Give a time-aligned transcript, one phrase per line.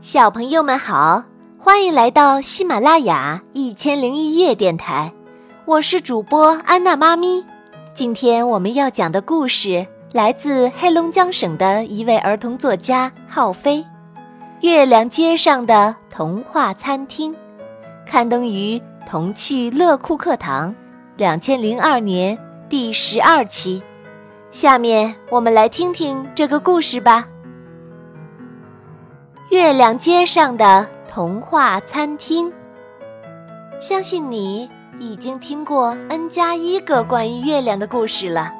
[0.00, 1.22] 小朋友们好，
[1.58, 5.12] 欢迎来到喜马拉雅一千零一夜电台，
[5.66, 7.44] 我是主播安娜妈咪。
[7.92, 13.82] 今天我们要讲的故事来自黑龙江省的一位儿童作家浩飞，
[14.62, 17.34] 《月亮街上的童话餐厅》，
[18.06, 20.74] 刊登于童趣乐库课堂，
[21.18, 22.38] 两千零二年
[22.70, 23.82] 第十二期。
[24.50, 27.28] 下面我们来听听这个故事吧。
[29.50, 32.52] 月亮街上的童话餐厅。
[33.80, 38.52] 相信你已经听过 n 加一个关于月亮的故事了。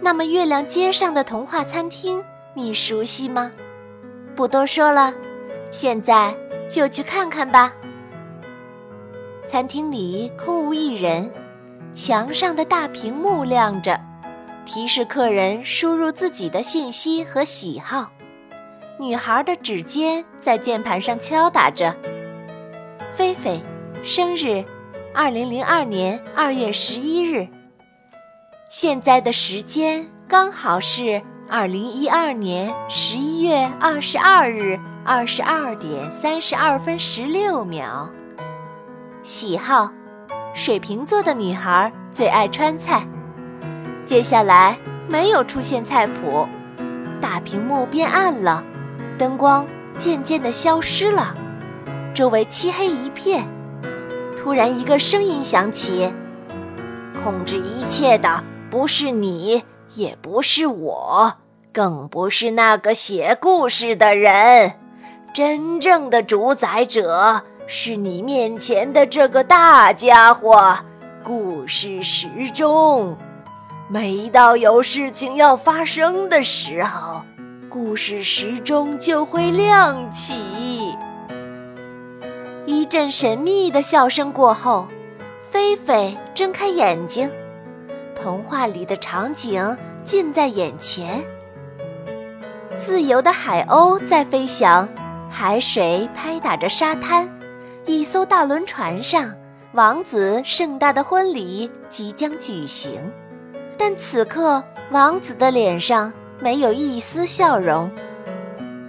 [0.00, 2.20] 那么，月亮街上的童话餐厅
[2.54, 3.52] 你熟悉吗？
[4.34, 5.14] 不多说了，
[5.70, 6.34] 现在
[6.68, 7.72] 就去看看吧。
[9.46, 11.30] 餐厅里空无一人，
[11.94, 13.96] 墙上的大屏幕亮着，
[14.64, 18.10] 提示客人输入自己的信息和喜好。
[18.98, 21.94] 女孩的指尖在键盘上敲打着。
[23.08, 23.62] 菲菲，
[24.02, 24.64] 生日，
[25.14, 27.46] 二零零二年二月十一日。
[28.70, 38.08] 现在的时间刚好是二零一二年十一月二十二日二十二点三十二分十六秒。
[39.22, 39.90] 喜好，
[40.54, 43.06] 水瓶座的女孩最爱川菜。
[44.06, 46.48] 接下来没有出现菜谱，
[47.20, 48.64] 大屏幕变暗了。
[49.18, 51.34] 灯光渐渐地消失了，
[52.14, 53.48] 周围漆黑一片。
[54.36, 56.12] 突然，一个声音响起
[57.24, 61.34] ：“控制一切的不是你，也不是我，
[61.72, 64.74] 更不是那个写故事的人。
[65.32, 70.78] 真正的主宰者是你面前的这个大家伙——
[71.24, 73.16] 故事时钟。
[73.88, 77.22] 每到有事情要发生的时候。”
[77.76, 80.96] 故事时钟就会亮起。
[82.64, 84.88] 一阵神秘的笑声过后，
[85.50, 87.30] 菲菲睁开眼睛，
[88.14, 91.22] 童话里的场景近在眼前。
[92.78, 94.88] 自由的海鸥在飞翔，
[95.28, 97.28] 海水拍打着沙滩。
[97.84, 99.30] 一艘大轮船上，
[99.72, 102.98] 王子盛大的婚礼即将举行，
[103.76, 106.10] 但此刻王子的脸上。
[106.38, 107.90] 没有一丝笑容，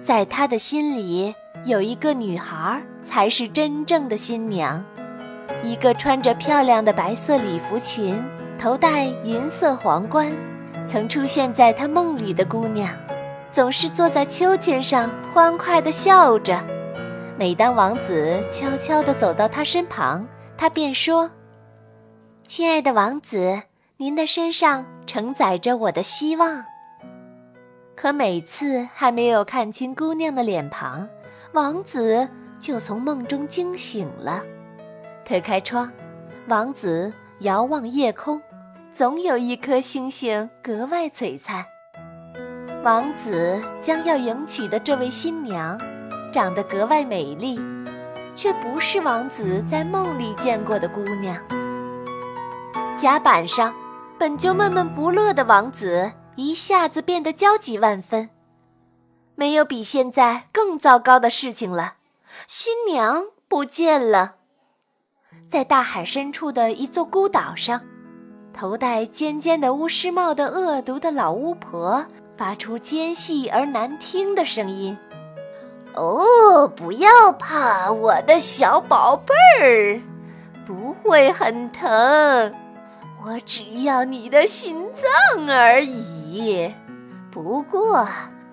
[0.00, 4.82] 在他的心里，有一个女孩才是真正的新娘，
[5.62, 8.22] 一个穿着漂亮的白色礼服裙、
[8.58, 10.32] 头戴银色皇冠，
[10.86, 12.88] 曾出现在他梦里的姑娘，
[13.50, 16.62] 总是坐在秋千上欢快地笑着。
[17.36, 20.24] 每当王子悄悄地走到她身旁，
[20.56, 21.28] 她便说
[22.46, 23.62] ：“亲爱的王子，
[23.96, 26.64] 您的身上承载着我的希望。”
[28.02, 31.08] 可每次还没有看清姑娘的脸庞，
[31.52, 34.42] 王子就从梦中惊醒了。
[35.24, 35.88] 推开窗，
[36.48, 37.12] 王子
[37.42, 38.42] 遥望夜空，
[38.92, 41.64] 总有一颗星星格外璀璨。
[42.82, 45.80] 王子将要迎娶的这位新娘，
[46.32, 47.60] 长得格外美丽，
[48.34, 51.40] 却不是王子在梦里见过的姑娘。
[52.96, 53.72] 甲板上，
[54.18, 56.10] 本就闷闷不乐的王子。
[56.36, 58.30] 一下子变得焦急万分，
[59.34, 61.94] 没有比现在更糟糕的事情了。
[62.46, 64.36] 新娘不见了，
[65.46, 67.82] 在大海深处的一座孤岛上，
[68.54, 72.06] 头戴尖尖的巫师帽的恶毒的老巫婆
[72.36, 74.96] 发出尖细而难听的声音
[75.94, 80.00] ：“哦，不要怕，我的小宝贝儿，
[80.66, 82.54] 不会很疼。”
[83.32, 86.70] 我只要你的心脏而已，
[87.30, 88.06] 不过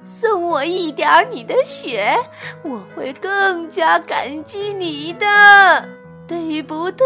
[0.06, 2.18] 送我一点你的血，
[2.64, 5.86] 我会更加感激你的，
[6.26, 7.06] 对不对？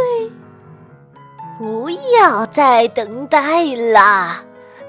[1.58, 4.44] 不要再等待了，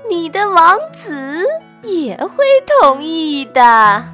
[0.06, 1.42] 你的王子
[1.82, 2.44] 也会
[2.82, 4.04] 同意的。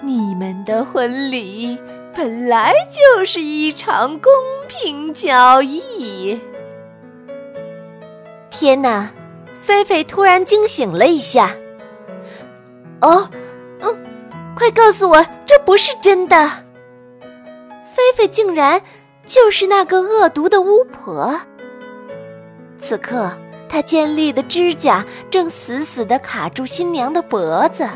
[0.00, 1.76] 你们的婚礼
[2.14, 4.32] 本来就是一场公
[4.68, 6.38] 平交易。
[8.64, 9.10] 天哪！
[9.54, 11.54] 菲菲突然惊醒了一下。
[13.02, 13.28] 哦，
[13.80, 13.94] 嗯，
[14.56, 16.50] 快告诉我，这不是真的！
[17.92, 18.80] 菲菲竟然
[19.26, 21.38] 就是那个恶毒的巫婆。
[22.78, 23.30] 此刻，
[23.68, 27.86] 她尖利的指甲正死死地卡住新娘的脖子，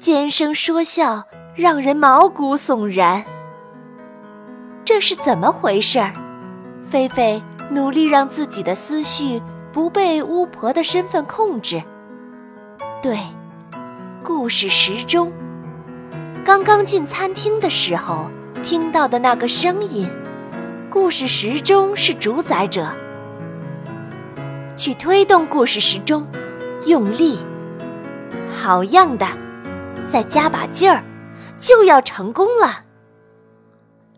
[0.00, 1.22] 尖声说笑，
[1.54, 3.24] 让人毛骨悚然。
[4.84, 6.02] 这是怎么回事？
[6.90, 7.40] 菲菲
[7.70, 9.40] 努力让自己的思绪。
[9.72, 11.82] 不被巫婆的身份控制。
[13.02, 13.18] 对，
[14.22, 15.32] 故事时钟，
[16.44, 18.30] 刚刚进餐厅的时候
[18.62, 20.08] 听到的那个声音。
[20.90, 22.90] 故事时钟是主宰者，
[24.76, 26.26] 去推动故事时钟，
[26.86, 27.38] 用力，
[28.52, 29.24] 好样的，
[30.08, 31.04] 再加把劲儿，
[31.60, 32.86] 就要成功了。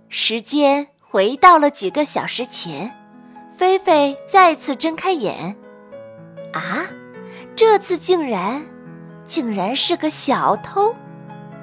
[0.08, 2.90] 时间回到了几个小时前，
[3.62, 5.54] 菲菲再次睁开眼，
[6.52, 6.82] 啊，
[7.54, 8.60] 这次竟然，
[9.24, 10.92] 竟然是个小偷。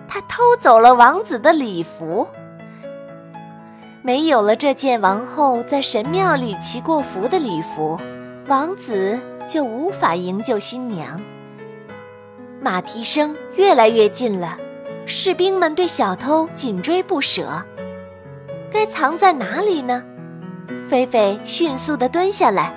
[0.07, 2.25] 他偷走了王子的礼服，
[4.01, 8.00] 没有了这件王后在神庙里祈过福的礼服，
[8.48, 11.19] 王子就无法营救新娘。
[12.62, 14.57] 马蹄声越来越近了，
[15.06, 17.62] 士兵们对小偷紧追不舍。
[18.72, 20.02] 该藏在哪里呢？
[20.89, 22.74] 菲菲迅速地蹲下来，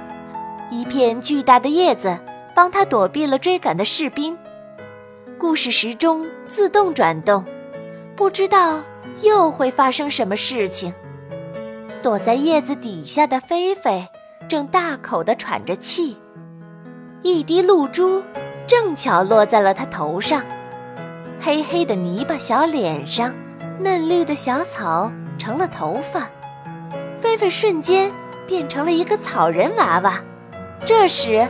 [0.70, 2.14] 一片巨大的叶子
[2.54, 4.36] 帮他躲避了追赶的士兵。
[5.38, 7.42] 故事时钟自动转动，
[8.14, 8.82] 不知道
[9.22, 10.92] 又会发生什么事情。
[12.02, 14.06] 躲在叶子底下的菲菲
[14.46, 16.18] 正大口地喘着气，
[17.22, 18.22] 一滴露珠
[18.66, 20.42] 正巧落在了他头上，
[21.40, 23.32] 黑黑的泥巴小脸上，
[23.80, 26.28] 嫩绿的小草成了头发，
[27.32, 28.12] 菲菲瞬间
[28.46, 30.22] 变成了一个草人娃娃。
[30.84, 31.48] 这时，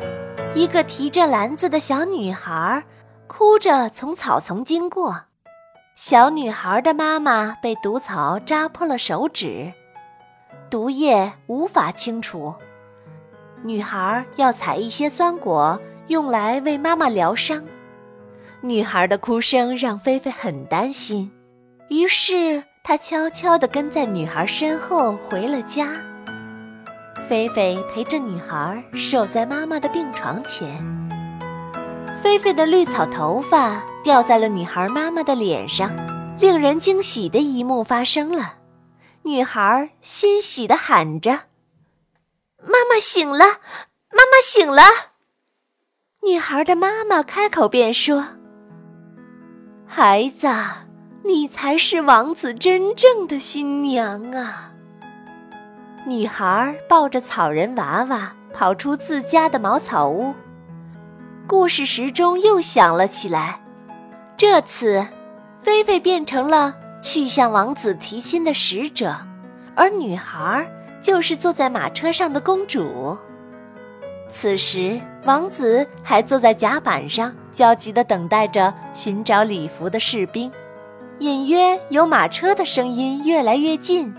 [0.54, 2.84] 一个提着篮子的小女孩。
[3.26, 5.24] 哭着从草丛经过，
[5.96, 9.72] 小女孩的妈妈被毒草扎破了手指，
[10.70, 12.54] 毒液无法清除。
[13.64, 17.64] 女孩要采一些酸果用来为妈妈疗伤。
[18.60, 21.32] 女孩的哭声让菲菲很担心，
[21.88, 25.92] 于是他悄悄地跟在女孩身后回了家。
[27.28, 30.68] 菲菲陪着女孩守在妈妈的病床前。
[32.20, 35.90] 菲菲的绿草头发掉在了女孩妈妈的脸上，
[36.38, 38.54] 令人惊喜的一幕发生了。
[39.22, 41.30] 女孩欣喜地喊着
[42.58, 43.44] ：“妈妈醒了，
[44.10, 44.82] 妈妈醒了！”
[46.26, 48.26] 女孩的妈妈开口便说
[49.86, 50.48] ：“孩子，
[51.24, 54.72] 你才是王子真正的新娘啊！”
[56.06, 60.34] 女孩抱着草人娃娃跑出自家的茅草屋。
[61.46, 63.60] 故事时钟又响了起来，
[64.36, 65.06] 这次，
[65.60, 69.16] 菲菲变成了去向王子提亲的使者，
[69.76, 70.66] 而女孩
[71.00, 73.16] 就是坐在马车上的公主。
[74.28, 80.50] 此时，王子还坐在甲板上，焦急地等待着寻找礼服的士兵。
[81.18, 84.12] 隐约有马车的声音越来越近，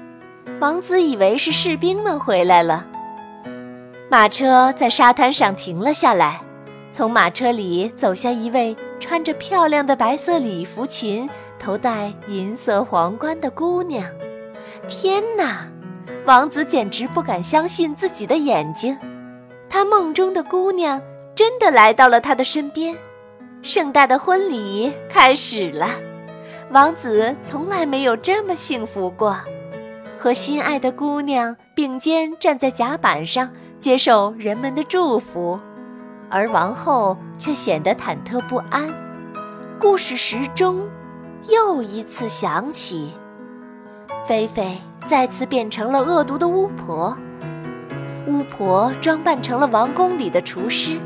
[0.60, 2.86] 王子以为是士兵们回来了。
[4.10, 6.40] 马车在沙滩上停了下来。
[6.92, 14.06] 从马车里走下一位穿着漂亮的白色礼服裙、头戴银色皇冠的姑娘。
[14.88, 15.68] 天哪，
[16.26, 18.96] 王子简直不敢相信自己的眼睛，
[19.68, 21.02] 他梦中的姑娘
[21.34, 22.96] 真的来到了他的身边。
[23.64, 25.90] 盛大的婚礼开始了，
[26.74, 29.38] 王子从来没有这么幸福过，
[30.18, 33.48] 和心爱的姑娘并肩站在甲板上，
[33.78, 35.60] 接受人们的祝福。
[36.32, 38.92] 而王后却显得忐忑不安。
[39.80, 40.90] 故事时钟
[41.48, 43.14] 又一次响起，
[44.28, 44.76] 菲菲
[45.06, 47.16] 再次变成了恶毒的巫婆。
[48.26, 50.98] 巫婆装扮成了王宫里的厨师，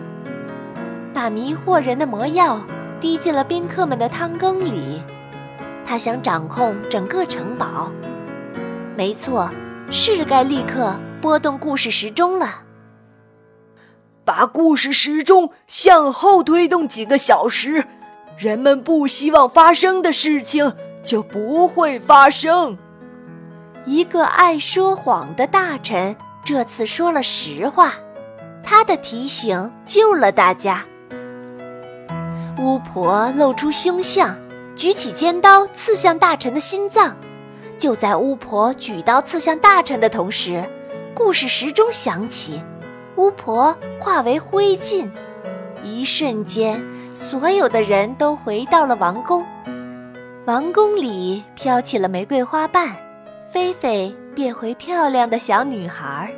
[1.13, 2.61] 把迷惑人的魔药
[3.01, 5.01] 滴进了宾客们的汤羹里。
[5.87, 7.89] 她想掌控整个城堡。
[8.97, 9.49] 没错，
[9.89, 12.63] 是该立刻拨动故事时钟了。
[14.25, 17.85] 把故事时钟向后推动几个小时，
[18.37, 22.77] 人们不希望发生的事情就不会发生。
[23.85, 26.13] 一个爱说谎的大臣
[26.43, 27.93] 这次说了实话，
[28.61, 30.83] 他的提醒救了大家。
[32.59, 34.35] 巫婆露出凶相，
[34.77, 37.17] 举起尖刀刺向大臣的心脏。
[37.79, 40.63] 就在巫婆举刀刺向大臣的同时，
[41.13, 42.61] 故事时钟响起。
[43.15, 45.09] 巫婆化为灰烬，
[45.83, 46.79] 一瞬间，
[47.13, 49.43] 所有的人都回到了王宫。
[50.45, 52.95] 王宫里飘起了玫瑰花瓣，
[53.51, 56.31] 菲菲变回漂亮的小女孩，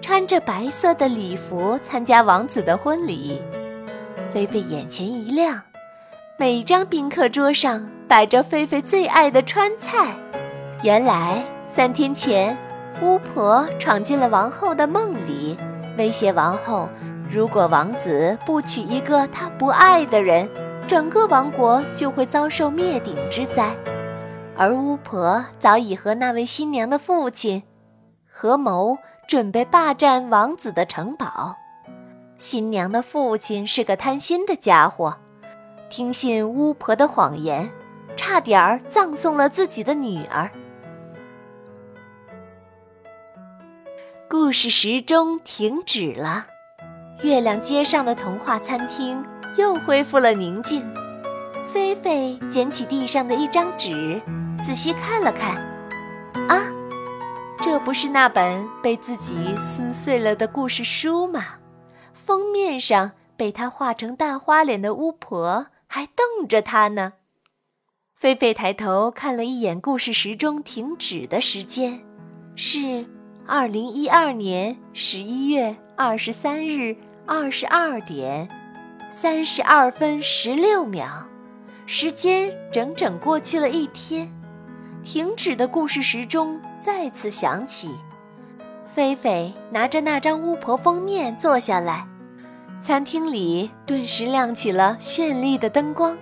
[0.00, 3.40] 穿着白色的礼服参加王子的婚礼。
[4.32, 5.62] 菲菲眼前一亮，
[6.36, 10.12] 每张宾客桌上摆着菲菲最爱的川菜。
[10.82, 12.56] 原来三天前，
[13.00, 15.56] 巫婆闯进了王后的梦里。
[15.96, 16.88] 威胁王后，
[17.30, 20.48] 如果王子不娶一个他不爱的人，
[20.88, 23.72] 整个王国就会遭受灭顶之灾。
[24.56, 27.62] 而巫婆早已和那位新娘的父亲
[28.28, 28.98] 合谋，
[29.28, 31.54] 准备霸占王子的城堡。
[32.38, 35.16] 新娘的父亲是个贪心的家伙，
[35.96, 37.70] 听信巫婆的谎言，
[38.16, 40.50] 差点儿葬送了自己的女儿。
[44.28, 46.46] 故事时钟停止了，
[47.22, 49.24] 月亮街上的童话餐厅
[49.56, 50.84] 又恢复了宁静。
[51.72, 54.20] 菲菲捡起地上的一张纸，
[54.64, 55.54] 仔细看了看，
[56.48, 56.58] 啊，
[57.62, 61.44] 这不是那本被自己撕碎了的故事书吗？
[62.14, 67.12] 封面上被他画成大花脸的巫婆还瞪着他呢。
[68.16, 72.00] 菲菲抬头看了一眼故事时钟停止的时间，
[72.56, 73.06] 是。
[73.46, 76.96] 二零一二年十一月二十三日
[77.26, 78.48] 二十二点
[79.08, 81.06] 三十二分十六秒，
[81.86, 84.28] 时间整整过去了一天。
[85.04, 87.88] 停止的故事时钟再次响起。
[88.92, 92.04] 菲菲拿着那张巫婆封面坐下来，
[92.84, 96.18] 餐厅里顿时亮起了绚丽的灯光，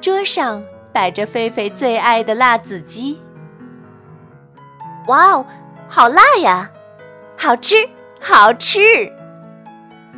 [0.00, 0.62] 桌上
[0.92, 3.20] 摆着菲菲最爱的辣子鸡。
[5.08, 5.44] 哇哦！
[5.88, 6.70] 好辣呀，
[7.36, 7.74] 好吃，
[8.20, 8.78] 好吃！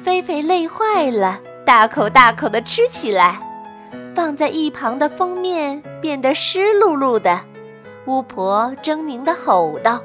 [0.05, 3.41] 菲菲累坏了，大口大口的吃起来。
[4.15, 7.41] 放在一旁的封面变得湿漉漉的，
[8.05, 9.99] 巫婆狰狞的吼道：“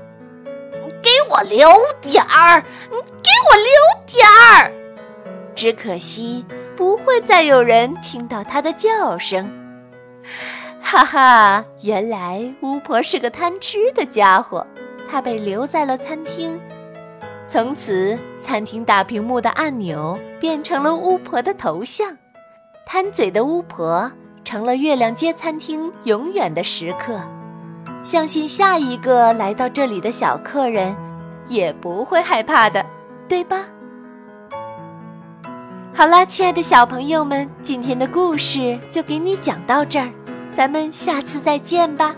[1.04, 1.70] 给我留
[2.01, 4.72] 点儿，给我留点儿！”
[5.60, 6.46] 只可惜
[6.78, 9.46] 不会再有人听到她的叫声。
[10.82, 14.66] 哈哈，原来巫婆是个贪吃的家伙。
[15.12, 16.58] 她被留在了餐厅，
[17.46, 22.18] 从此餐厅大屏幕的按钮变成了巫婆的头像，
[22.86, 24.10] 贪嘴的巫婆
[24.46, 27.20] 成了月亮街餐厅永远的食客。
[28.01, 30.96] 相信下一个来到这里的小客人
[31.50, 32.86] 也不会害怕的，
[33.28, 33.66] 对吧？
[36.00, 40.10] 好啦，亲爱的小朋友们，今天的故事就给你讲到这儿，
[40.56, 42.15] 咱们下次再见吧。